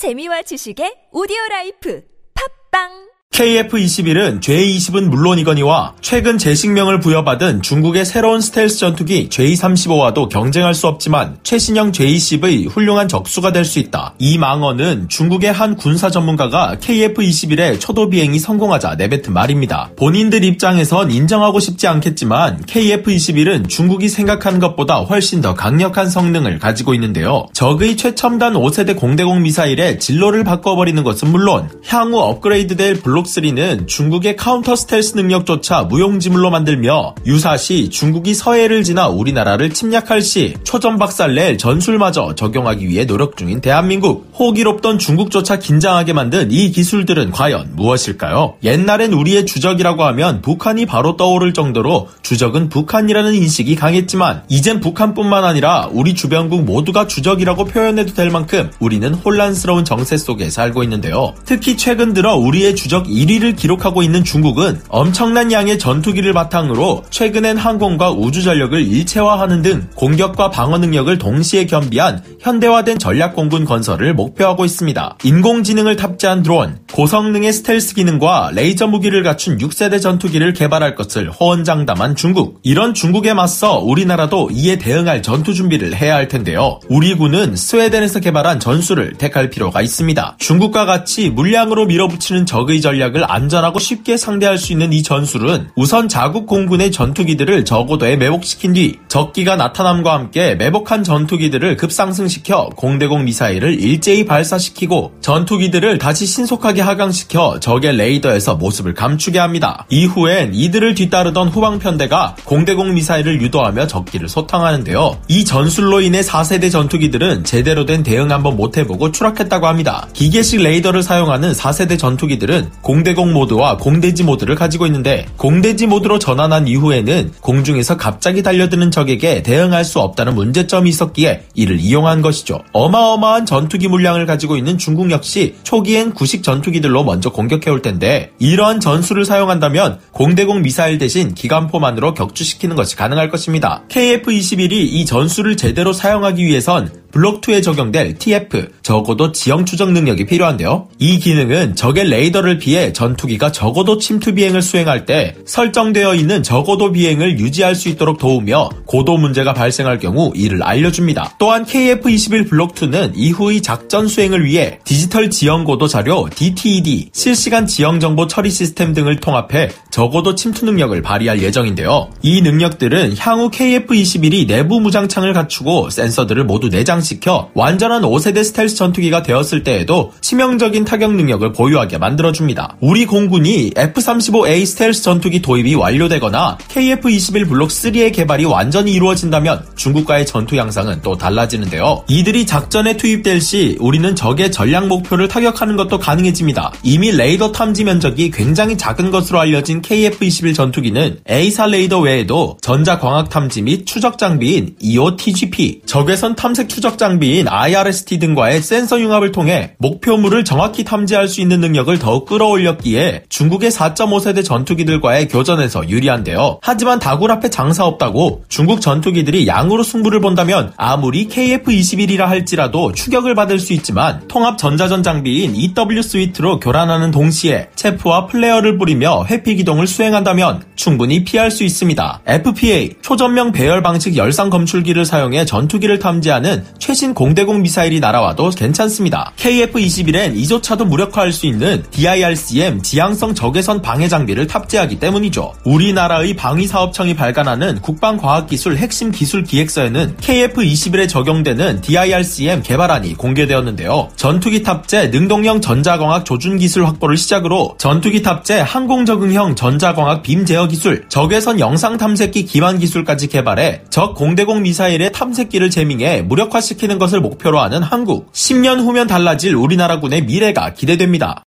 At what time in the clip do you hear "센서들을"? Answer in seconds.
175.90-176.44